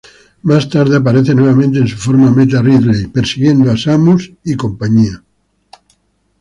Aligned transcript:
Más 0.41 0.67
tarde, 0.67 0.97
aparece 0.97 1.35
nuevamente 1.35 1.77
en 1.77 1.87
su 1.87 1.95
forma 1.95 2.31
Meta 2.31 2.59
Ridley 2.59 3.05
persiguiendo 3.05 3.69
a 3.69 3.77
Samus 3.77 4.31
y 4.43 4.55
compañía. 4.55 5.23